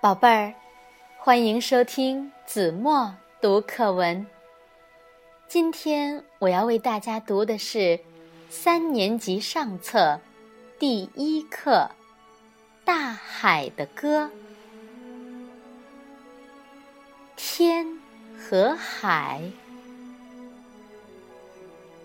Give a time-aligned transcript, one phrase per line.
[0.00, 0.54] 宝贝儿，
[1.16, 4.24] 欢迎收听子墨读课文。
[5.48, 7.98] 今天我要为大家读的是
[8.48, 10.20] 三年级上册
[10.78, 11.90] 第一课
[12.84, 14.26] 《大海的歌》。
[17.34, 17.98] 天
[18.38, 19.42] 和海，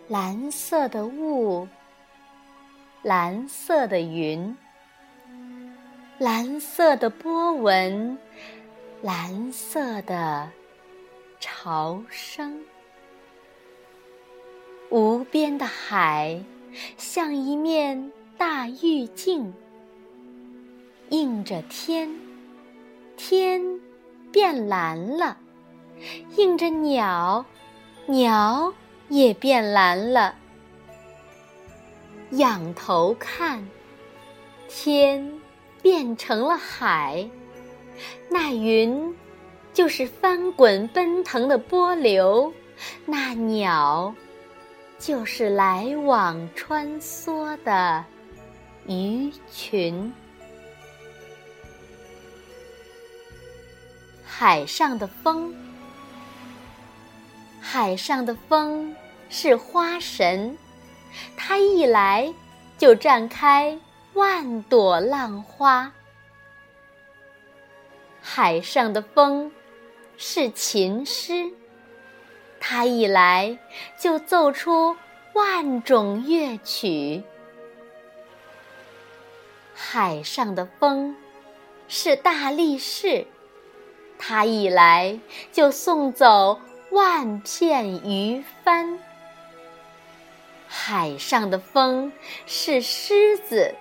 [0.07, 1.67] 蓝色的雾，
[3.03, 4.57] 蓝色的云。
[6.19, 8.17] 蓝色的波纹，
[9.01, 10.51] 蓝色的
[11.39, 12.63] 潮声，
[14.89, 16.43] 无边的海
[16.97, 19.53] 像一面大玉镜，
[21.09, 22.15] 映着天，
[23.17, 23.81] 天
[24.31, 25.37] 变蓝了；
[26.37, 27.43] 映着鸟，
[28.05, 28.71] 鸟
[29.09, 30.35] 也变蓝了。
[32.29, 33.67] 仰头看，
[34.69, 35.41] 天。
[35.83, 37.29] 变成了海，
[38.29, 39.15] 那云
[39.73, 42.51] 就是翻滚奔腾的波流，
[43.05, 44.15] 那鸟
[44.97, 48.03] 就是来往穿梭的
[48.87, 50.11] 鱼群。
[54.25, 55.53] 海上的风，
[57.59, 58.95] 海上的风
[59.29, 60.57] 是花神，
[61.35, 62.33] 它一来
[62.77, 63.77] 就绽开。
[64.13, 65.91] 万朵浪花，
[68.21, 69.51] 海上的风
[70.17, 71.51] 是琴师，
[72.59, 73.57] 它一来
[73.99, 74.95] 就奏出
[75.33, 77.23] 万种乐曲。
[79.73, 81.15] 海上的风
[81.87, 83.25] 是大力士，
[84.19, 85.19] 它一来
[85.51, 88.99] 就送走万片鱼帆。
[90.67, 92.13] 海上的风
[92.45, 93.73] 是狮子。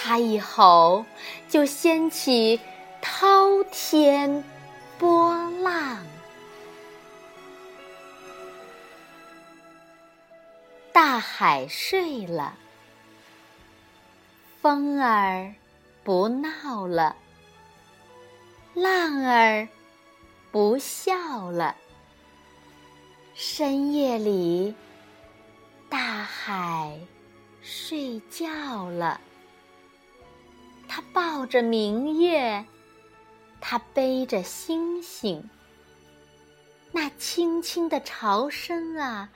[0.00, 1.04] 它一吼，
[1.48, 2.60] 就掀起
[3.02, 4.44] 滔天
[4.96, 5.98] 波浪。
[10.92, 12.54] 大海睡了，
[14.62, 15.52] 风儿
[16.04, 17.16] 不闹了，
[18.74, 19.68] 浪儿
[20.52, 21.76] 不笑了。
[23.34, 24.74] 深夜里，
[25.88, 26.98] 大海
[27.62, 29.20] 睡觉了。
[30.98, 32.64] 他抱着明月，
[33.60, 35.48] 他背着星星。
[36.90, 39.30] 那轻轻的潮声啊，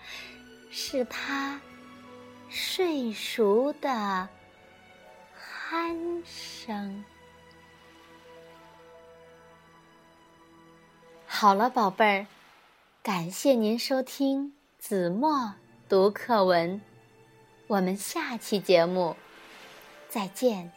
[0.73, 1.61] 是他
[2.49, 4.29] 睡熟的
[5.71, 7.05] 鼾声。
[11.25, 12.27] 好了，宝贝儿，
[13.05, 15.55] 感谢您收听子墨
[15.89, 16.83] 读课文，
[17.69, 19.15] 我们下期节目
[20.09, 20.73] 再见。